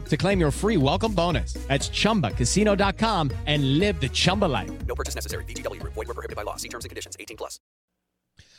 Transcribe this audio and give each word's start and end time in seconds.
to 0.00 0.16
claim 0.16 0.40
your 0.40 0.50
free 0.50 0.76
welcome 0.76 1.14
bonus. 1.14 1.54
That's 1.68 1.88
ChumbaCasino.com 1.88 3.30
and 3.46 3.78
live 3.78 4.00
the 4.00 4.08
Chumba 4.08 4.46
life. 4.46 4.70
No 4.86 4.94
purchase 4.94 5.14
necessary. 5.14 5.44
VGW. 5.44 5.82
Void 5.82 5.96
were 5.96 6.04
prohibited 6.06 6.36
by 6.36 6.42
law. 6.42 6.56
See 6.56 6.68
terms 6.68 6.84
and 6.84 6.90
conditions. 6.90 7.16
18 7.20 7.36
plus. 7.36 7.60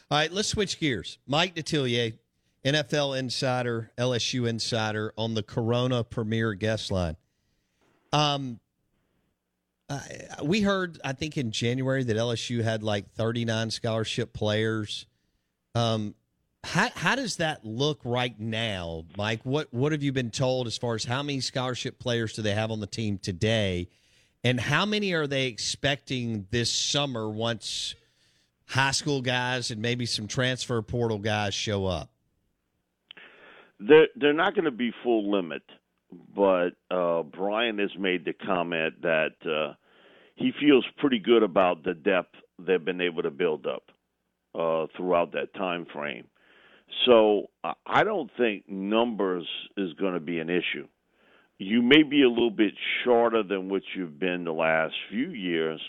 All 0.09 0.17
right, 0.17 0.31
let's 0.31 0.47
switch 0.47 0.79
gears. 0.79 1.17
Mike 1.27 1.55
Detillier, 1.55 2.13
NFL 2.65 3.17
insider, 3.17 3.91
LSU 3.97 4.47
insider 4.47 5.13
on 5.17 5.33
the 5.33 5.43
Corona 5.43 6.03
Premier 6.03 6.53
guest 6.53 6.91
line. 6.91 7.17
Um, 8.11 8.59
uh, 9.89 9.99
we 10.43 10.61
heard, 10.61 10.99
I 11.03 11.13
think 11.13 11.37
in 11.37 11.51
January 11.51 12.03
that 12.03 12.15
LSU 12.15 12.63
had 12.63 12.83
like 12.83 13.11
39 13.11 13.71
scholarship 13.71 14.33
players. 14.33 15.05
Um, 15.75 16.15
how, 16.63 16.89
how 16.95 17.15
does 17.15 17.37
that 17.37 17.65
look 17.65 17.99
right 18.03 18.39
now, 18.39 19.05
Mike? 19.17 19.41
What 19.43 19.73
what 19.73 19.91
have 19.91 20.01
you 20.01 20.11
been 20.11 20.31
told 20.31 20.67
as 20.67 20.77
far 20.77 20.95
as 20.95 21.03
how 21.03 21.21
many 21.21 21.39
scholarship 21.41 21.99
players 21.99 22.33
do 22.33 22.41
they 22.41 22.53
have 22.53 22.71
on 22.71 22.79
the 22.79 22.87
team 22.87 23.17
today, 23.17 23.89
and 24.43 24.59
how 24.59 24.85
many 24.85 25.13
are 25.13 25.27
they 25.27 25.47
expecting 25.47 26.47
this 26.51 26.71
summer 26.71 27.29
once 27.29 27.95
high 28.67 28.91
school 28.91 29.21
guys 29.21 29.71
and 29.71 29.81
maybe 29.81 30.05
some 30.05 30.25
transfer 30.25 30.81
portal 30.81 31.19
guys 31.19 31.53
show 31.53 31.85
up? 31.85 32.09
They're 33.79 34.07
they're 34.15 34.33
not 34.33 34.55
going 34.55 34.65
to 34.65 34.71
be 34.71 34.91
full 35.03 35.29
limit, 35.29 35.63
but 36.33 36.69
uh, 36.89 37.23
Brian 37.23 37.77
has 37.79 37.91
made 37.99 38.23
the 38.23 38.33
comment 38.33 39.01
that 39.01 39.35
uh, 39.45 39.73
he 40.35 40.51
feels 40.59 40.85
pretty 40.97 41.19
good 41.19 41.43
about 41.43 41.83
the 41.83 41.93
depth 41.93 42.35
they've 42.57 42.83
been 42.83 43.01
able 43.01 43.23
to 43.23 43.31
build 43.31 43.67
up 43.67 43.83
uh, 44.55 44.87
throughout 44.95 45.33
that 45.33 45.53
time 45.55 45.85
frame. 45.91 46.25
So 47.05 47.47
I 47.85 48.03
don't 48.03 48.29
think 48.37 48.69
numbers 48.69 49.47
is 49.77 49.93
going 49.93 50.13
to 50.13 50.19
be 50.19 50.39
an 50.39 50.49
issue. 50.49 50.87
You 51.57 51.81
may 51.81 52.03
be 52.03 52.23
a 52.23 52.29
little 52.29 52.51
bit 52.51 52.73
shorter 53.03 53.43
than 53.43 53.69
what 53.69 53.83
you've 53.95 54.19
been 54.19 54.43
the 54.43 54.51
last 54.51 54.93
few 55.09 55.29
years, 55.29 55.79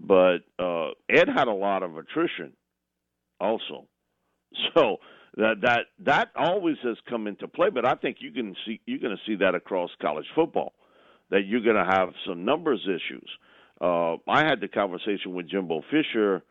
but 0.00 0.38
uh, 0.58 0.90
Ed 1.08 1.28
had 1.28 1.48
a 1.48 1.52
lot 1.52 1.82
of 1.82 1.96
attrition 1.96 2.52
also. 3.40 3.86
So 4.74 4.96
that 5.36 5.60
that 5.62 5.80
that 6.00 6.28
always 6.34 6.76
has 6.82 6.96
come 7.08 7.26
into 7.26 7.46
play, 7.46 7.68
but 7.70 7.84
I 7.86 7.94
think 7.94 8.16
you 8.20 8.32
can 8.32 8.56
see 8.64 8.80
you're 8.86 8.98
going 8.98 9.16
to 9.16 9.22
see 9.30 9.36
that 9.36 9.54
across 9.54 9.90
college 10.00 10.26
football 10.34 10.72
that 11.30 11.42
you're 11.46 11.60
going 11.60 11.76
to 11.76 11.84
have 11.84 12.08
some 12.26 12.44
numbers 12.44 12.80
issues. 12.86 13.28
Uh, 13.80 14.14
I 14.26 14.44
had 14.44 14.60
the 14.60 14.68
conversation 14.68 15.34
with 15.34 15.48
Jimbo 15.48 15.82
Fisher 15.90 16.42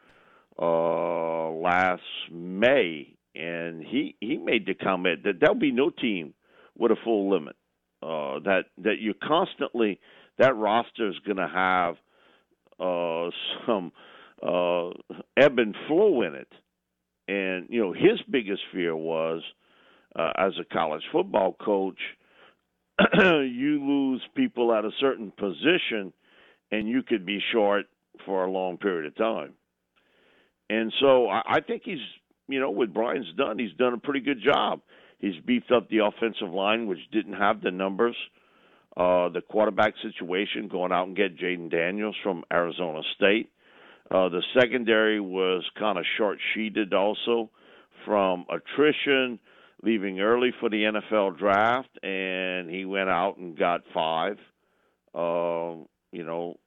uh, 0.59 1.49
last 1.49 2.01
May 2.31 3.16
and 3.37 3.83
he 3.83 4.15
he 4.19 4.37
made 4.37 4.65
the 4.65 4.73
comment 4.73 5.23
that 5.23 5.39
there'll 5.39 5.55
be 5.55 5.71
no 5.71 5.89
team 5.89 6.33
with 6.77 6.91
a 6.91 6.95
full 7.03 7.29
limit. 7.29 7.55
Uh, 8.01 8.39
that 8.43 8.65
that 8.77 8.95
you're 8.99 9.13
constantly 9.21 9.99
that 10.37 10.55
roster 10.55 11.09
is 11.09 11.15
going 11.25 11.37
to 11.37 11.47
have 11.47 11.95
uh, 12.79 13.29
some 13.65 13.91
uh, 14.43 14.89
ebb 15.35 15.59
and 15.59 15.75
flow 15.87 16.21
in 16.21 16.35
it, 16.35 16.51
and 17.27 17.67
you 17.69 17.81
know 17.81 17.93
his 17.93 18.21
biggest 18.29 18.61
fear 18.71 18.95
was 18.95 19.41
uh, 20.17 20.31
as 20.37 20.53
a 20.59 20.73
college 20.73 21.03
football 21.11 21.55
coach, 21.59 21.99
you 23.19 23.83
lose 23.83 24.21
people 24.35 24.73
at 24.73 24.85
a 24.85 24.91
certain 24.99 25.31
position, 25.37 26.13
and 26.71 26.87
you 26.87 27.03
could 27.03 27.25
be 27.25 27.39
short 27.51 27.85
for 28.25 28.45
a 28.45 28.51
long 28.51 28.77
period 28.77 29.05
of 29.05 29.15
time. 29.15 29.53
And 30.69 30.91
so 30.99 31.29
I, 31.29 31.41
I 31.47 31.59
think 31.61 31.83
he's 31.85 31.99
you 32.47 32.59
know, 32.59 32.69
what 32.71 32.93
Brian's 32.93 33.33
done, 33.37 33.59
he's 33.59 33.73
done 33.77 33.93
a 33.93 33.97
pretty 33.97 34.21
good 34.21 34.41
job. 34.43 34.81
He's 35.19 35.39
beefed 35.45 35.71
up 35.71 35.89
the 35.89 35.99
offensive 36.05 36.51
line, 36.53 36.87
which 36.87 36.99
didn't 37.11 37.33
have 37.33 37.61
the 37.61 37.71
numbers. 37.71 38.15
Uh, 38.95 39.29
the 39.29 39.41
quarterback 39.41 39.93
situation, 40.01 40.67
going 40.67 40.91
out 40.91 41.07
and 41.07 41.15
get 41.15 41.37
Jayden 41.37 41.69
Daniels 41.69 42.15
from 42.23 42.43
Arizona 42.51 43.01
State. 43.15 43.51
Uh, 44.09 44.29
the 44.29 44.41
secondary 44.59 45.19
was 45.19 45.63
kind 45.77 45.99
of 45.99 46.05
short 46.17 46.39
sheeted 46.53 46.93
also 46.93 47.51
from 48.05 48.45
attrition, 48.49 49.37
leaving 49.83 50.19
early 50.19 50.51
for 50.59 50.69
the 50.69 50.83
NFL 50.83 51.37
draft, 51.37 51.89
and 52.03 52.71
he 52.71 52.85
went 52.85 53.09
out 53.09 53.37
and 53.37 53.57
got 53.57 53.81
five, 53.93 54.37
uh, 55.13 55.75
you 56.11 56.23
know, 56.23 56.57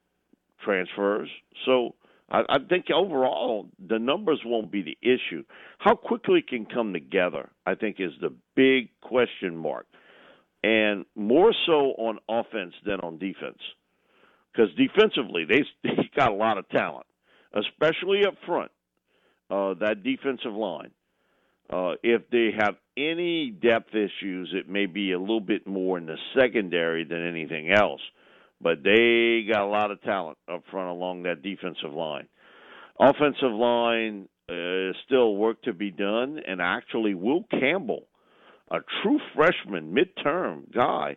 transfers. 0.63 1.29
So 1.65 1.95
I, 2.31 2.43
I 2.49 2.59
think 2.69 2.87
overall 2.95 3.69
the 3.89 3.99
numbers 3.99 4.41
won't 4.45 4.71
be 4.71 4.83
the 4.83 4.99
issue. 5.03 5.45
How 5.79 5.95
quickly 5.95 6.41
it 6.41 6.49
can 6.49 6.67
come 6.67 6.93
together, 6.93 7.51
I 7.67 7.75
think, 7.75 7.97
is 7.99 8.13
the 8.21 8.33
big 8.55 8.91
question 9.01 9.57
mark, 9.57 9.87
and 10.63 11.05
more 11.15 11.53
so 11.67 11.95
on 11.99 12.19
offense 12.29 12.75
than 12.85 13.01
on 13.01 13.19
defense, 13.19 13.59
because 14.53 14.71
defensively 14.77 15.45
they 15.45 15.63
they 15.85 16.11
got 16.17 16.31
a 16.31 16.35
lot 16.35 16.59
of 16.59 16.69
talent, 16.69 17.07
especially 17.55 18.25
up 18.27 18.35
front. 18.47 18.71
Uh, 19.51 19.75
that 19.81 20.05
defensive 20.05 20.53
line. 20.53 20.93
Uh, 21.69 21.95
if 22.05 22.23
they 22.31 22.51
have 22.57 22.77
any 22.97 23.51
depth 23.51 23.93
issues, 23.95 24.53
it 24.55 24.69
may 24.69 24.87
be 24.87 25.11
a 25.11 25.19
little 25.19 25.41
bit 25.41 25.67
more 25.67 25.99
in 25.99 26.07
the 26.07 26.17
secondary 26.39 27.05
than 27.05 27.27
anything 27.27 27.73
else 27.73 28.01
but 28.61 28.83
they 28.83 29.47
got 29.51 29.63
a 29.63 29.67
lot 29.67 29.91
of 29.91 30.03
talent 30.03 30.39
up 30.53 30.63
front 30.71 30.89
along 30.89 31.23
that 31.23 31.43
defensive 31.43 31.93
line. 31.93 32.29
Offensive 32.99 33.53
line 33.53 34.29
uh, 34.51 34.93
still 35.07 35.37
work 35.37 35.63
to 35.63 35.73
be 35.73 35.91
done, 35.91 36.41
and 36.47 36.61
actually, 36.61 37.15
Will 37.15 37.45
Campbell, 37.51 38.07
a 38.71 38.79
true 39.03 39.19
freshman, 39.35 39.95
midterm 39.95 40.73
guy, 40.75 41.17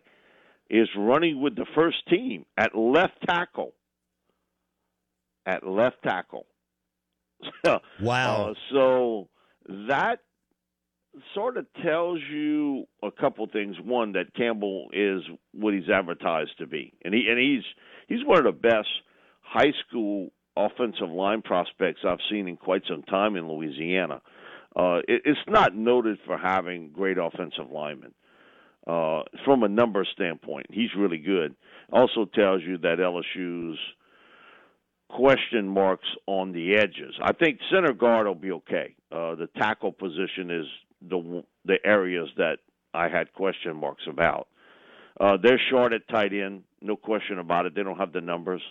is 0.70 0.88
running 0.96 1.40
with 1.42 1.56
the 1.56 1.66
first 1.74 1.98
team 2.08 2.46
at 2.56 2.76
left 2.76 3.14
tackle. 3.26 3.74
At 5.46 5.66
left 5.66 5.96
tackle. 6.02 6.46
wow. 8.00 8.50
Uh, 8.50 8.54
so 8.72 9.28
that 9.88 10.20
sort 11.34 11.56
of 11.56 11.66
tells 11.82 12.20
you 12.30 12.84
a 13.02 13.10
couple 13.10 13.46
things. 13.46 13.76
One, 13.82 14.12
that 14.12 14.34
Campbell 14.34 14.88
is 14.92 15.22
what 15.52 15.74
he's 15.74 15.88
advertised 15.88 16.58
to 16.58 16.66
be, 16.66 16.92
and 17.04 17.14
he 17.14 17.26
and 17.28 17.38
he's 17.38 17.64
he's 18.08 18.26
one 18.26 18.38
of 18.38 18.44
the 18.44 18.52
best 18.52 18.88
high 19.40 19.72
school 19.86 20.30
offensive 20.56 21.10
line 21.10 21.42
prospects 21.42 22.00
I've 22.06 22.18
seen 22.30 22.48
in 22.48 22.56
quite 22.56 22.82
some 22.88 23.02
time 23.02 23.36
in 23.36 23.48
Louisiana. 23.48 24.20
Uh, 24.76 24.98
it, 25.08 25.22
it's 25.24 25.38
not 25.48 25.74
noted 25.74 26.18
for 26.26 26.36
having 26.36 26.90
great 26.90 27.18
offensive 27.18 27.70
linemen. 27.70 28.12
Uh, 28.86 29.22
from 29.44 29.62
a 29.62 29.68
number 29.68 30.06
standpoint, 30.12 30.66
he's 30.70 30.90
really 30.96 31.18
good. 31.18 31.54
Also 31.92 32.26
tells 32.26 32.62
you 32.62 32.76
that 32.78 32.98
LSU's 32.98 33.78
question 35.08 35.68
marks 35.68 36.08
on 36.26 36.52
the 36.52 36.76
edges. 36.76 37.14
I 37.22 37.32
think 37.32 37.60
center 37.72 37.92
guard 37.92 38.26
will 38.26 38.34
be 38.34 38.50
okay. 38.52 38.94
Uh, 39.10 39.36
the 39.36 39.48
tackle 39.56 39.92
position 39.92 40.50
is 40.50 40.66
the 41.08 41.44
the 41.64 41.78
areas 41.84 42.28
that 42.36 42.58
I 42.92 43.08
had 43.08 43.32
question 43.32 43.76
marks 43.76 44.04
about. 44.08 44.48
Uh, 45.20 45.36
they're 45.40 45.60
short 45.70 45.92
at 45.92 46.08
tight 46.08 46.32
end, 46.32 46.62
no 46.80 46.96
question 46.96 47.38
about 47.38 47.66
it. 47.66 47.74
They 47.74 47.82
don't 47.82 47.98
have 47.98 48.12
the 48.12 48.20
numbers. 48.20 48.62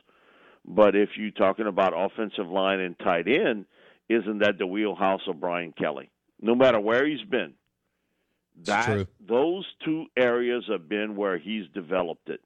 But 0.66 0.96
if 0.96 1.10
you're 1.18 1.32
talking 1.32 1.68
about 1.68 1.94
offensive 1.96 2.48
line 2.48 2.80
and 2.80 2.98
tight 3.00 3.28
end, 3.28 3.66
isn't 4.10 4.40
that 4.40 4.58
the 4.58 4.68
wheelhouse 4.68 5.22
of 5.28 5.40
Brian 5.40 5.74
Kelly? 5.74 6.10
No 6.42 6.56
matter 6.56 6.80
where 6.80 7.06
he's 7.08 7.24
been, 7.30 7.54
that 8.66 9.08
those 9.26 9.66
two 9.84 10.06
areas 10.18 10.66
have 10.70 10.88
been 10.88 11.16
where 11.16 11.38
he's 11.38 11.66
developed 11.74 12.30
it. 12.30 12.42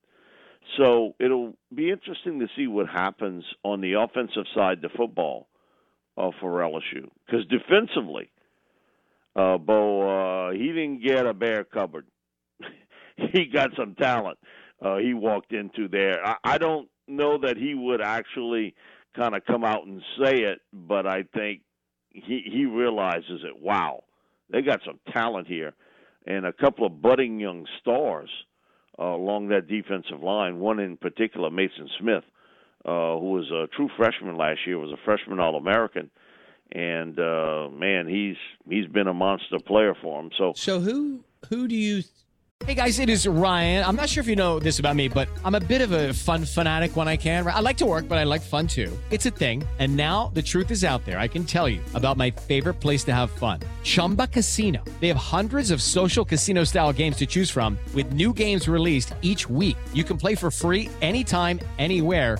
So 0.77 1.15
it'll 1.19 1.53
be 1.73 1.91
interesting 1.91 2.39
to 2.39 2.47
see 2.55 2.67
what 2.67 2.87
happens 2.87 3.43
on 3.63 3.81
the 3.81 3.93
offensive 3.93 4.45
side 4.53 4.83
of 4.83 4.91
football 4.91 5.47
uh, 6.17 6.31
for 6.39 6.59
LSU. 6.59 7.09
Because 7.25 7.45
defensively, 7.47 8.29
uh, 9.37 9.57
Bo, 9.57 10.49
uh, 10.49 10.51
he 10.51 10.67
didn't 10.67 11.03
get 11.05 11.25
a 11.25 11.33
bare 11.33 11.63
cupboard. 11.63 12.07
he 13.15 13.45
got 13.45 13.69
some 13.77 13.95
talent. 13.95 14.39
Uh, 14.81 14.97
he 14.97 15.13
walked 15.13 15.53
into 15.53 15.87
there. 15.87 16.25
I, 16.25 16.35
I 16.43 16.57
don't 16.57 16.89
know 17.07 17.37
that 17.39 17.57
he 17.57 17.73
would 17.75 18.01
actually 18.01 18.75
kind 19.15 19.35
of 19.35 19.45
come 19.45 19.63
out 19.63 19.85
and 19.85 20.01
say 20.21 20.39
it, 20.39 20.59
but 20.73 21.05
I 21.05 21.23
think 21.35 21.61
he 22.09 22.43
he 22.51 22.65
realizes 22.65 23.41
it. 23.43 23.61
Wow, 23.61 24.03
they 24.51 24.61
got 24.61 24.81
some 24.85 24.99
talent 25.13 25.47
here, 25.47 25.73
and 26.25 26.45
a 26.45 26.53
couple 26.53 26.85
of 26.85 27.01
budding 27.01 27.39
young 27.39 27.65
stars 27.81 28.29
uh, 28.99 29.05
along 29.05 29.49
that 29.49 29.67
defensive 29.67 30.21
line. 30.21 30.59
One 30.59 30.79
in 30.79 30.97
particular, 30.97 31.49
Maason 31.49 31.89
Smith, 31.99 32.23
uh, 32.85 33.17
who 33.17 33.31
was 33.31 33.51
a 33.51 33.67
true 33.75 33.89
freshman 33.97 34.37
last 34.37 34.59
year, 34.65 34.77
was 34.77 34.91
a 34.91 35.05
freshman 35.05 35.39
All 35.39 35.55
American, 35.55 36.09
and 36.71 37.19
uh, 37.19 37.69
man, 37.71 38.07
he's 38.07 38.37
he's 38.69 38.87
been 38.87 39.07
a 39.07 39.13
monster 39.13 39.57
player 39.65 39.95
for 40.01 40.21
him. 40.21 40.31
So, 40.37 40.53
so 40.55 40.79
who 40.79 41.23
who 41.49 41.67
do 41.67 41.75
you 41.75 42.03
Hey 42.65 42.73
guys, 42.73 42.97
it 42.99 43.07
is 43.07 43.27
Ryan. 43.27 43.85
I'm 43.85 43.95
not 43.95 44.09
sure 44.09 44.21
if 44.21 44.27
you 44.27 44.35
know 44.35 44.59
this 44.59 44.79
about 44.79 44.95
me, 44.95 45.07
but 45.07 45.29
I'm 45.45 45.53
a 45.53 45.59
bit 45.59 45.79
of 45.81 45.91
a 45.91 46.11
fun 46.13 46.43
fanatic 46.43 46.95
when 46.95 47.07
I 47.07 47.15
can. 47.15 47.45
I 47.45 47.59
like 47.59 47.77
to 47.77 47.85
work, 47.85 48.09
but 48.09 48.17
I 48.17 48.23
like 48.23 48.41
fun 48.41 48.67
too. 48.67 48.97
It's 49.11 49.27
a 49.27 49.29
thing. 49.29 49.63
And 49.77 49.95
now 49.95 50.31
the 50.33 50.41
truth 50.41 50.71
is 50.71 50.83
out 50.83 51.05
there. 51.05 51.19
I 51.19 51.27
can 51.27 51.45
tell 51.45 51.69
you 51.69 51.81
about 51.93 52.17
my 52.17 52.31
favorite 52.31 52.81
place 52.81 53.03
to 53.05 53.13
have 53.13 53.29
fun 53.29 53.59
Chumba 53.83 54.27
Casino. 54.27 54.83
They 54.99 55.07
have 55.07 55.17
hundreds 55.17 55.69
of 55.69 55.83
social 55.83 56.25
casino 56.25 56.63
style 56.63 56.91
games 56.91 57.15
to 57.17 57.27
choose 57.27 57.49
from, 57.49 57.77
with 57.93 58.11
new 58.11 58.33
games 58.33 58.67
released 58.67 59.13
each 59.21 59.47
week. 59.47 59.77
You 59.93 60.03
can 60.03 60.17
play 60.17 60.33
for 60.33 60.49
free 60.49 60.89
anytime, 61.01 61.59
anywhere 61.77 62.39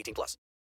18 0.01 0.13
plus. 0.13 0.37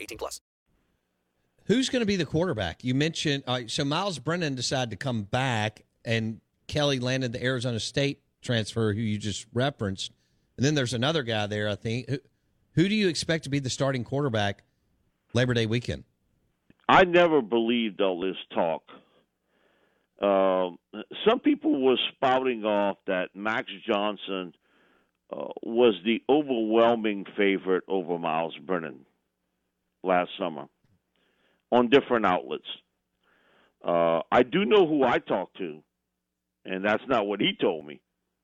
18 0.00 0.18
plus. 0.18 0.40
Who's 1.66 1.88
going 1.88 2.00
to 2.00 2.06
be 2.06 2.16
the 2.16 2.26
quarterback? 2.26 2.82
You 2.82 2.94
mentioned, 2.94 3.44
uh, 3.46 3.60
so 3.68 3.84
Myles 3.84 4.18
Brennan 4.18 4.54
decided 4.54 4.90
to 4.90 4.96
come 4.96 5.22
back 5.22 5.82
and 6.04 6.40
Kelly 6.66 6.98
landed 6.98 7.32
the 7.32 7.42
Arizona 7.42 7.78
State 7.78 8.22
transfer 8.42 8.92
who 8.92 9.00
you 9.00 9.18
just 9.18 9.46
referenced. 9.52 10.12
And 10.56 10.66
then 10.66 10.74
there's 10.74 10.94
another 10.94 11.22
guy 11.22 11.46
there, 11.46 11.68
I 11.68 11.74
think. 11.74 12.08
Who, 12.08 12.18
who 12.74 12.88
do 12.88 12.94
you 12.94 13.08
expect 13.08 13.44
to 13.44 13.50
be 13.50 13.58
the 13.58 13.70
starting 13.70 14.04
quarterback 14.04 14.64
Labor 15.32 15.54
Day 15.54 15.66
weekend? 15.66 16.04
I 16.88 17.04
never 17.04 17.40
believed 17.40 18.00
all 18.00 18.20
this 18.20 18.36
talk. 18.52 18.82
Uh, 20.20 20.70
some 21.26 21.38
people 21.38 21.82
were 21.82 21.98
spouting 22.12 22.64
off 22.64 22.98
that 23.06 23.28
Max 23.34 23.70
Johnson 23.86 24.54
uh, 25.32 25.46
was 25.62 25.94
the 26.04 26.22
overwhelming 26.28 27.26
favorite 27.36 27.84
over 27.86 28.18
Myles 28.18 28.56
Brennan 28.66 29.06
last 30.02 30.30
summer 30.38 30.66
on 31.72 31.88
different 31.88 32.26
outlets. 32.26 32.64
Uh, 33.86 34.20
I 34.30 34.42
do 34.42 34.64
know 34.64 34.86
who 34.86 35.04
I 35.04 35.18
talked 35.18 35.56
to, 35.58 35.82
and 36.64 36.84
that's 36.84 37.02
not 37.08 37.26
what 37.26 37.40
he 37.40 37.52
told 37.60 37.86
me. 37.86 38.00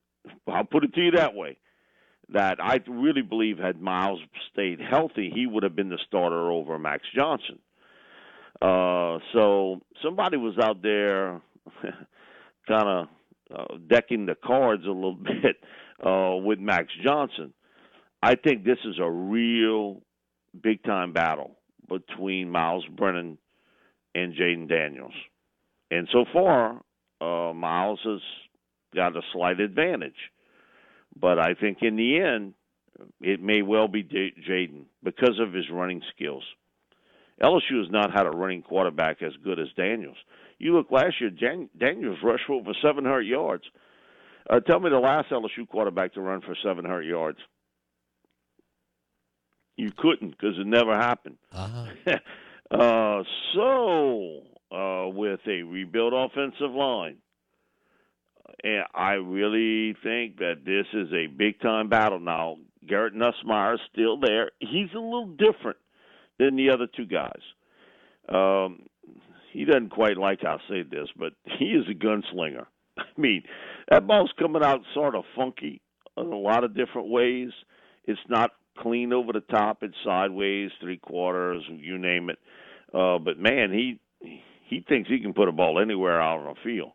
I'll 0.48 0.64
put 0.64 0.84
it 0.84 0.94
to 0.94 1.00
you 1.00 1.10
that 1.12 1.34
way. 1.34 1.58
That 2.30 2.56
I 2.60 2.80
really 2.88 3.22
believe 3.22 3.58
had 3.58 3.80
Myles 3.80 4.18
stayed 4.52 4.80
healthy, 4.80 5.30
he 5.32 5.46
would 5.46 5.62
have 5.62 5.76
been 5.76 5.90
the 5.90 5.98
starter 6.08 6.50
over 6.50 6.76
Max 6.76 7.04
Johnson. 7.14 7.60
Uh, 8.60 9.18
so 9.32 9.80
somebody 10.02 10.36
was 10.36 10.58
out 10.60 10.82
there 10.82 11.40
kind 12.68 12.88
of 12.88 13.06
uh, 13.54 13.76
decking 13.86 14.26
the 14.26 14.34
cards 14.34 14.84
a 14.84 14.90
little 14.90 15.14
bit 15.42 15.56
uh, 16.04 16.34
with 16.36 16.58
Max 16.58 16.88
Johnson. 17.04 17.52
I 18.22 18.34
think 18.34 18.64
this 18.64 18.78
is 18.84 18.96
a 19.00 19.10
real 19.10 20.02
big 20.62 20.82
time 20.82 21.12
battle 21.12 21.56
between 21.88 22.50
Myles 22.50 22.84
Brennan 22.96 23.38
and 24.14 24.34
Jayden 24.34 24.68
Daniels. 24.68 25.14
And 25.90 26.08
so 26.12 26.24
far, 26.32 26.80
uh, 27.20 27.52
Myles 27.52 28.00
has 28.04 28.20
got 28.94 29.16
a 29.16 29.22
slight 29.32 29.60
advantage. 29.60 30.16
But 31.18 31.38
I 31.38 31.54
think 31.54 31.78
in 31.82 31.96
the 31.96 32.20
end, 32.20 32.54
it 33.20 33.42
may 33.42 33.62
well 33.62 33.88
be 33.88 34.02
Jayden 34.02 34.84
because 35.02 35.38
of 35.40 35.52
his 35.52 35.66
running 35.70 36.02
skills. 36.14 36.44
LSU 37.42 37.82
has 37.82 37.90
not 37.90 38.12
had 38.12 38.26
a 38.26 38.30
running 38.30 38.62
quarterback 38.62 39.22
as 39.22 39.32
good 39.44 39.58
as 39.58 39.68
Daniels. 39.76 40.16
You 40.58 40.74
look 40.74 40.90
last 40.90 41.20
year, 41.20 41.30
Jan- 41.30 41.68
Daniels 41.76 42.18
rushed 42.22 42.44
for 42.46 42.54
over 42.54 42.72
700 42.82 43.22
yards. 43.22 43.64
Uh, 44.48 44.60
tell 44.60 44.80
me 44.80 44.88
the 44.88 44.98
last 44.98 45.28
LSU 45.30 45.68
quarterback 45.68 46.14
to 46.14 46.20
run 46.20 46.40
for 46.40 46.56
700 46.62 47.02
yards. 47.02 47.38
You 49.76 49.92
couldn't 49.96 50.30
because 50.30 50.58
it 50.58 50.66
never 50.66 50.94
happened. 50.94 51.36
Uh-huh. 51.52 52.16
uh, 52.70 53.22
so, 53.54 54.40
uh, 54.72 55.08
with 55.08 55.40
a 55.46 55.62
rebuilt 55.62 56.14
offensive 56.14 56.74
line, 56.74 57.18
and 58.64 58.84
I 58.94 59.14
really 59.14 59.94
think 60.02 60.38
that 60.38 60.64
this 60.64 60.86
is 60.92 61.12
a 61.12 61.26
big 61.26 61.60
time 61.60 61.88
battle 61.88 62.20
now. 62.20 62.56
Garrett 62.88 63.14
Nussmeier 63.14 63.74
is 63.74 63.80
still 63.92 64.18
there. 64.18 64.52
He's 64.60 64.92
a 64.94 64.98
little 64.98 65.26
different 65.26 65.78
than 66.38 66.56
the 66.56 66.70
other 66.70 66.86
two 66.86 67.06
guys. 67.06 67.40
Um, 68.28 68.86
he 69.52 69.64
doesn't 69.64 69.90
quite 69.90 70.16
like 70.16 70.40
how 70.42 70.58
I 70.58 70.68
say 70.68 70.82
this, 70.82 71.08
but 71.16 71.32
he 71.58 71.66
is 71.66 71.84
a 71.90 71.94
gunslinger. 71.94 72.66
I 72.98 73.04
mean, 73.16 73.42
that 73.90 74.06
ball's 74.06 74.32
coming 74.38 74.62
out 74.62 74.80
sort 74.94 75.14
of 75.14 75.24
funky 75.34 75.80
in 76.16 76.26
a 76.26 76.38
lot 76.38 76.64
of 76.64 76.74
different 76.76 77.08
ways. 77.08 77.50
It's 78.04 78.20
not 78.28 78.52
clean 78.78 79.12
over 79.12 79.32
the 79.32 79.40
top; 79.40 79.82
it's 79.82 79.94
sideways, 80.04 80.70
three 80.80 80.98
quarters, 80.98 81.62
you 81.68 81.98
name 81.98 82.30
it. 82.30 82.38
Uh, 82.94 83.18
but 83.18 83.38
man, 83.38 83.72
he 83.72 84.00
he 84.68 84.84
thinks 84.88 85.08
he 85.08 85.20
can 85.20 85.34
put 85.34 85.48
a 85.48 85.52
ball 85.52 85.80
anywhere 85.80 86.20
out 86.20 86.40
on 86.40 86.54
the 86.54 86.60
field, 86.64 86.92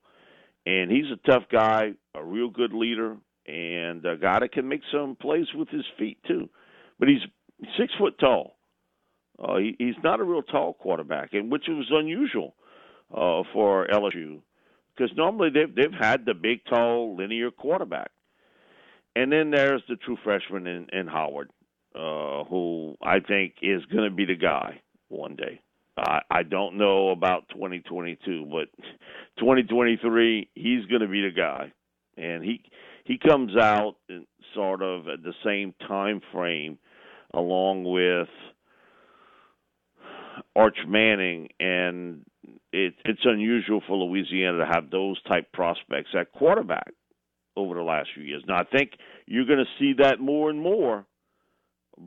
and 0.66 0.92
he's 0.92 1.12
a 1.12 1.30
tough 1.30 1.44
guy, 1.52 1.92
a 2.16 2.24
real 2.24 2.50
good 2.50 2.74
leader, 2.74 3.18
and 3.48 4.06
a 4.06 4.18
guy 4.18 4.40
that 4.40 4.52
can 4.52 4.68
make 4.68 4.82
some 4.92 5.16
plays 5.16 5.48
with 5.56 5.70
his 5.70 5.86
feet 5.98 6.18
too. 6.28 6.50
But 7.00 7.10
he's 7.10 7.22
six 7.78 7.94
foot 7.98 8.18
tall. 8.20 8.58
Uh, 9.40 9.58
he, 9.58 9.76
he's 9.80 9.96
not 10.04 10.20
a 10.20 10.24
real 10.24 10.44
tall 10.44 10.74
quarterback, 10.74 11.34
and 11.34 11.52
which 11.52 11.64
was 11.68 11.88
unusual 11.92 12.56
uh, 13.12 13.44
for 13.54 13.88
LSU. 13.88 14.42
because 14.96 15.16
normally 15.18 15.50
they've 15.54 15.74
they've 15.74 16.00
had 16.00 16.26
the 16.26 16.34
big, 16.34 16.60
tall, 16.70 17.16
linear 17.16 17.52
quarterback, 17.52 18.12
and 19.16 19.32
then 19.32 19.52
there's 19.52 19.82
the 19.90 19.96
true 19.96 20.18
freshman 20.24 20.68
in, 20.68 20.88
in 20.94 21.08
Howard, 21.08 21.50
uh, 21.96 22.44
who 22.46 22.96
I 23.02 23.20
think 23.20 23.56
is 23.62 23.84
going 23.86 24.10
to 24.10 24.16
be 24.16 24.26
the 24.26 24.36
guy 24.36 24.82
one 25.10 25.36
day. 25.36 25.62
I, 25.98 26.22
I 26.30 26.44
don't 26.44 26.78
know 26.78 27.10
about 27.10 27.50
2022, 27.50 28.46
but 28.50 28.70
2023, 29.40 30.50
he's 30.56 30.86
going 30.86 31.02
to 31.02 31.08
be 31.08 31.22
the 31.22 31.32
guy, 31.36 31.74
and 32.18 32.44
he 32.44 32.64
he 33.04 33.18
comes 33.18 33.58
out 33.58 33.96
in 34.10 34.26
sort 34.54 34.82
of 34.82 35.08
at 35.08 35.24
the 35.24 35.34
same 35.44 35.74
time 35.88 36.22
frame, 36.32 36.78
along 37.34 37.84
with 37.84 38.30
Arch 40.56 40.78
Manning, 40.88 41.50
and 41.60 42.26
it, 42.72 42.94
it's 43.06 43.26
unusual 43.26 43.82
for 43.88 43.98
Louisiana 43.98 44.60
to 44.60 44.66
have 44.66 44.90
those 44.90 45.22
type 45.24 45.52
prospects 45.52 46.12
at 46.18 46.32
quarterback 46.32 46.94
over 47.56 47.76
the 47.76 47.82
last 47.82 48.10
few 48.14 48.24
years. 48.24 48.44
Now, 48.48 48.58
I 48.58 48.64
think 48.64 48.92
you're 49.26 49.46
going 49.46 49.60
to 49.60 49.80
see 49.80 49.94
that 50.02 50.20
more 50.20 50.50
and 50.50 50.62
more, 50.62 51.06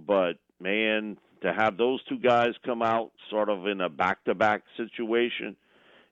but 0.07 0.35
man, 0.61 1.19
to 1.43 1.53
have 1.53 1.77
those 1.77 2.03
two 2.05 2.19
guys 2.19 2.55
come 2.65 2.83
out 2.83 3.13
sort 3.31 3.49
of 3.49 3.67
in 3.67 3.81
a 3.81 3.89
back-to-back 3.89 4.63
situation 4.77 5.57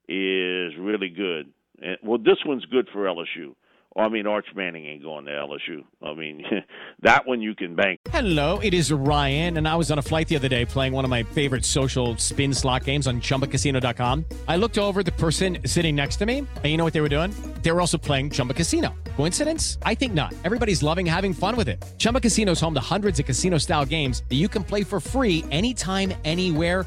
is 0.09 0.73
really 0.79 1.09
good. 1.09 1.53
And, 1.81 1.97
well, 2.03 2.19
this 2.19 2.39
one's 2.45 2.65
good 2.67 2.89
for 2.93 3.05
LSU. 3.05 3.55
I 3.97 4.09
mean, 4.09 4.27
Arch 4.27 4.47
Manning 4.57 4.87
ain't 4.87 5.03
going 5.03 5.27
to 5.27 5.31
LSU. 5.31 5.85
I 6.03 6.15
mean, 6.15 6.45
that 7.03 7.27
one 7.27 7.43
you 7.43 7.55
can 7.55 7.75
bank. 7.75 8.01
Hello, 8.11 8.59
it 8.61 8.73
is 8.75 8.93
Ryan, 8.93 9.59
and 9.59 9.69
I 9.69 9.77
was 9.77 9.91
on 9.91 9.99
a 9.99 10.03
flight 10.03 10.29
the 10.29 10.37
other 10.37 10.49
day 10.49 10.65
playing 10.65 10.93
one 10.93 11.05
of 11.05 11.11
my 11.11 11.23
favorite 11.23 11.65
social 11.65 12.17
spin 12.17 12.55
slot 12.55 12.85
games 12.85 13.07
on 13.07 13.21
chumbacasino.com. 13.21 14.25
I 14.49 14.57
looked 14.57 14.79
over 14.79 15.03
the 15.03 15.13
person 15.13 15.59
sitting 15.67 15.97
next 15.97 16.17
to 16.17 16.27
me, 16.27 16.39
and 16.39 16.65
you 16.65 16.77
know 16.77 16.85
what 16.85 16.93
they 16.93 17.01
were 17.01 17.09
doing? 17.09 17.35
They 17.63 17.71
were 17.71 17.81
also 17.81 17.99
playing 17.99 18.31
Chumba 18.31 18.55
Casino. 18.55 18.95
Coincidence? 19.17 19.79
I 19.83 19.95
think 19.95 20.15
not. 20.15 20.35
Everybody's 20.45 20.83
loving 20.83 21.07
having 21.07 21.35
fun 21.35 21.57
with 21.57 21.69
it. 21.69 21.83
Chumba 21.99 22.21
Casino 22.21 22.53
is 22.53 22.61
home 22.61 22.75
to 22.75 22.81
hundreds 22.81 23.21
of 23.21 23.27
casino 23.27 23.59
style 23.59 23.85
games 23.85 24.23
that 24.29 24.37
you 24.37 24.49
can 24.49 24.65
play 24.65 24.85
for 24.85 25.01
free 25.01 25.45
anytime, 25.51 26.13
anywhere 26.25 26.87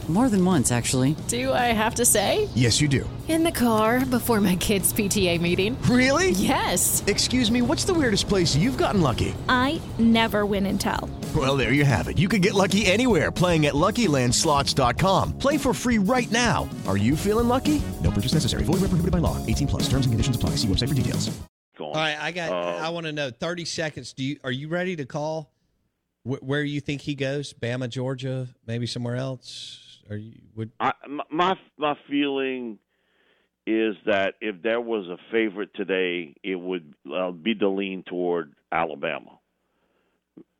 More 0.09 0.27
than 0.27 0.43
once, 0.43 0.71
actually. 0.73 1.15
Do 1.29 1.53
I 1.53 1.71
have 1.71 1.95
to 1.95 2.05
say? 2.05 2.49
Yes, 2.53 2.81
you 2.81 2.89
do. 2.89 3.09
In 3.29 3.43
the 3.43 3.51
car 3.51 4.05
before 4.05 4.41
my 4.41 4.57
kids' 4.57 4.91
PTA 4.91 5.39
meeting. 5.39 5.81
Really? 5.83 6.31
Yes. 6.31 7.01
Excuse 7.07 7.49
me, 7.49 7.61
what's 7.61 7.85
the 7.85 7.93
weirdest 7.93 8.27
place 8.27 8.53
you've 8.57 8.77
gotten 8.77 8.99
lucky? 8.99 9.33
I 9.47 9.79
never 9.99 10.45
win 10.45 10.65
and 10.65 10.81
tell. 10.81 11.09
Well, 11.33 11.55
there 11.55 11.71
you 11.71 11.85
have 11.85 12.09
it. 12.09 12.17
You 12.17 12.27
can 12.27 12.41
get 12.41 12.53
lucky 12.53 12.85
anywhere 12.87 13.31
playing 13.31 13.67
at 13.67 13.73
LuckyLandSlots.com. 13.73 15.37
Play 15.37 15.57
for 15.57 15.73
free 15.73 15.97
right 15.97 16.29
now. 16.29 16.67
Are 16.87 16.97
you 16.97 17.15
feeling 17.15 17.47
lucky? 17.47 17.81
No 18.03 18.11
purchase 18.11 18.33
necessary. 18.33 18.63
Void 18.63 18.81
where 18.81 18.89
prohibited 18.89 19.11
by 19.13 19.19
law. 19.19 19.37
18 19.45 19.67
plus. 19.67 19.83
Terms 19.83 20.05
and 20.07 20.11
conditions 20.11 20.35
apply. 20.35 20.51
See 20.57 20.67
website 20.67 20.89
for 20.89 20.95
details. 20.95 21.31
All 21.79 21.93
right, 21.95 22.17
I 22.19 22.31
got. 22.31 22.51
Uh, 22.51 22.79
I 22.85 22.89
want 22.89 23.07
to 23.07 23.11
know. 23.11 23.31
Thirty 23.31 23.65
seconds. 23.65 24.13
Do 24.13 24.23
you 24.23 24.37
are 24.43 24.51
you 24.51 24.67
ready 24.67 24.95
to 24.97 25.05
call 25.05 25.51
wh- 26.23 26.43
where 26.43 26.61
you 26.63 26.79
think 26.79 27.01
he 27.01 27.15
goes? 27.15 27.53
Bama, 27.53 27.89
Georgia, 27.89 28.49
maybe 28.67 28.85
somewhere 28.85 29.15
else. 29.15 29.90
Are 30.11 30.17
you 30.17 30.33
would? 30.55 30.71
I, 30.79 30.91
my 31.29 31.55
my 31.77 31.95
feeling 32.09 32.77
is 33.65 33.95
that 34.05 34.33
if 34.41 34.61
there 34.61 34.81
was 34.81 35.07
a 35.07 35.17
favorite 35.31 35.73
today, 35.73 36.35
it 36.43 36.55
would 36.55 36.93
uh, 37.11 37.31
be 37.31 37.53
the 37.53 37.69
lean 37.69 38.03
toward 38.03 38.53
Alabama. 38.71 39.39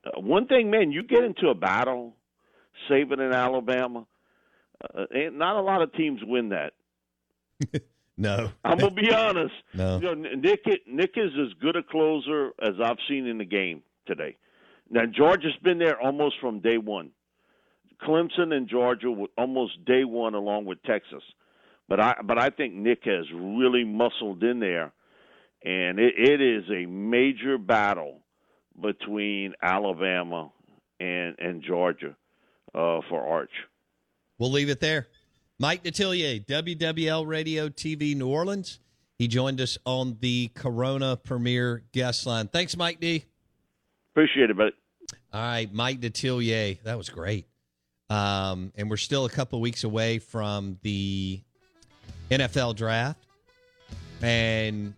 Uh, 0.05 0.21
one 0.21 0.47
thing, 0.47 0.71
man, 0.71 0.91
you 0.91 1.03
get 1.03 1.23
into 1.23 1.49
a 1.49 1.53
battle, 1.53 2.15
Saban 2.89 3.19
and 3.19 3.33
Alabama, 3.33 4.05
uh, 4.95 5.05
and 5.11 5.37
not 5.37 5.57
a 5.57 5.61
lot 5.61 5.81
of 5.81 5.93
teams 5.93 6.21
win 6.23 6.49
that. 6.49 6.73
No, 8.17 8.51
I'm 8.63 8.77
gonna 8.77 8.91
be 8.91 9.11
honest. 9.11 9.53
No. 9.73 9.95
you 9.95 10.03
know, 10.03 10.13
Nick 10.13 10.65
Nick 10.85 11.13
is 11.15 11.31
as 11.41 11.53
good 11.59 11.75
a 11.75 11.81
closer 11.81 12.51
as 12.61 12.75
I've 12.83 12.97
seen 13.07 13.25
in 13.25 13.39
the 13.39 13.45
game 13.45 13.81
today. 14.05 14.37
Now 14.91 15.05
Georgia's 15.05 15.55
been 15.63 15.79
there 15.79 15.99
almost 15.99 16.35
from 16.39 16.59
day 16.59 16.77
one. 16.77 17.11
Clemson 18.03 18.53
and 18.53 18.67
Georgia 18.67 19.11
were 19.11 19.27
almost 19.37 19.83
day 19.85 20.03
one, 20.03 20.33
along 20.33 20.65
with 20.65 20.81
Texas. 20.83 21.23
But 21.87 21.99
I 21.99 22.15
but 22.23 22.39
I 22.39 22.49
think 22.49 22.73
Nick 22.73 22.99
has 23.03 23.25
really 23.33 23.83
muscled 23.83 24.43
in 24.43 24.59
there, 24.59 24.93
and 25.63 25.99
it, 25.99 26.13
it 26.17 26.41
is 26.41 26.63
a 26.69 26.85
major 26.85 27.57
battle 27.57 28.19
between 28.81 29.53
Alabama 29.61 30.51
and 30.99 31.35
and 31.37 31.63
Georgia 31.63 32.15
uh, 32.73 33.01
for 33.09 33.27
Arch. 33.27 33.51
We'll 34.39 34.51
leave 34.51 34.69
it 34.69 34.79
there. 34.79 35.07
Mike 35.59 35.83
Detillier, 35.83 36.43
WWL 36.45 37.27
Radio 37.27 37.69
TV 37.69 38.15
New 38.15 38.29
Orleans. 38.29 38.79
He 39.19 39.27
joined 39.27 39.61
us 39.61 39.77
on 39.85 40.17
the 40.19 40.49
Corona 40.55 41.15
Premier 41.15 41.83
guest 41.91 42.25
line. 42.25 42.47
Thanks, 42.47 42.75
Mike 42.75 42.99
D. 42.99 43.25
Appreciate 44.13 44.49
it, 44.49 44.57
buddy. 44.57 44.71
All 45.31 45.41
right, 45.41 45.71
Mike 45.71 45.99
Detillier. 45.99 46.81
That 46.83 46.97
was 46.97 47.09
great. 47.09 47.45
Um, 48.11 48.73
and 48.75 48.89
we're 48.89 48.97
still 48.97 49.23
a 49.23 49.29
couple 49.29 49.61
weeks 49.61 49.85
away 49.85 50.19
from 50.19 50.77
the 50.81 51.39
NFL 52.29 52.75
draft. 52.75 53.23
And, 54.21 54.93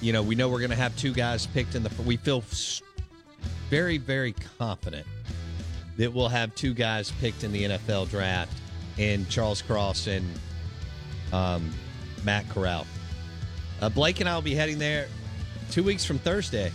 you 0.00 0.12
know, 0.12 0.22
we 0.22 0.36
know 0.36 0.48
we're 0.48 0.60
going 0.60 0.70
to 0.70 0.76
have 0.76 0.96
two 0.96 1.12
guys 1.12 1.48
picked 1.48 1.74
in 1.74 1.82
the. 1.82 1.90
We 2.02 2.16
feel 2.16 2.44
very, 3.68 3.98
very 3.98 4.32
confident 4.58 5.08
that 5.96 6.12
we'll 6.12 6.28
have 6.28 6.54
two 6.54 6.72
guys 6.72 7.10
picked 7.20 7.42
in 7.42 7.50
the 7.50 7.64
NFL 7.64 8.08
draft 8.10 8.52
in 8.96 9.26
Charles 9.26 9.60
Cross 9.60 10.06
and 10.06 10.24
um, 11.32 11.68
Matt 12.22 12.48
Corral. 12.48 12.86
Uh, 13.82 13.88
Blake 13.88 14.20
and 14.20 14.28
I 14.28 14.36
will 14.36 14.42
be 14.42 14.54
heading 14.54 14.78
there 14.78 15.08
two 15.72 15.82
weeks 15.82 16.04
from 16.04 16.20
Thursday. 16.20 16.70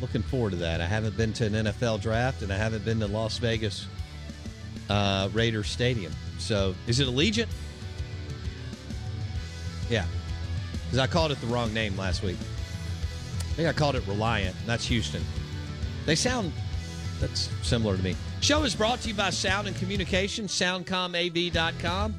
Looking 0.00 0.22
forward 0.22 0.50
to 0.50 0.56
that. 0.56 0.80
I 0.80 0.86
haven't 0.86 1.16
been 1.16 1.32
to 1.34 1.46
an 1.46 1.52
NFL 1.52 2.00
draft 2.00 2.42
and 2.42 2.52
I 2.52 2.56
haven't 2.56 2.84
been 2.84 2.98
to 2.98 3.06
Las 3.06 3.38
Vegas 3.38 3.86
uh, 4.88 5.28
Raiders 5.32 5.68
Stadium. 5.68 6.12
So, 6.38 6.74
is 6.86 7.00
it 7.00 7.08
Allegiant? 7.08 7.48
Yeah, 9.88 10.04
because 10.84 10.98
I 10.98 11.06
called 11.06 11.32
it 11.32 11.40
the 11.40 11.46
wrong 11.46 11.72
name 11.72 11.96
last 11.96 12.22
week. 12.22 12.36
I 13.40 13.54
think 13.54 13.68
I 13.68 13.72
called 13.72 13.96
it 13.96 14.06
Reliant. 14.06 14.54
And 14.60 14.68
that's 14.68 14.84
Houston. 14.86 15.22
They 16.04 16.14
sound 16.14 16.52
that's 17.20 17.48
similar 17.62 17.96
to 17.96 18.02
me. 18.02 18.16
Show 18.40 18.64
is 18.64 18.74
brought 18.74 19.00
to 19.00 19.08
you 19.08 19.14
by 19.14 19.30
Sound 19.30 19.66
and 19.66 19.76
Communication, 19.76 20.46
soundcomav.com, 20.46 22.14